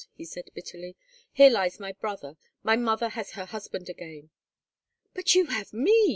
he 0.15 0.25
said, 0.25 0.49
bitterly. 0.55 0.95
"Here 1.31 1.51
lies 1.51 1.79
my 1.79 1.91
brother. 1.91 2.35
My 2.63 2.75
mother 2.75 3.09
has 3.09 3.33
her 3.33 3.45
husband 3.45 3.87
again!" 3.87 4.31
"But 5.13 5.35
you 5.35 5.45
have 5.45 5.73
me!" 5.73 6.09